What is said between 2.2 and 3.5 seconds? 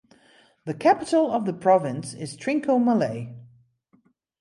Trincomalee.